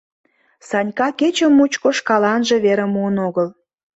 Санька 0.67 1.07
кече 1.19 1.47
мучко 1.57 1.89
шкаланже 1.97 2.55
верым 2.65 2.89
муын 2.95 3.15
огыл. 3.27 3.47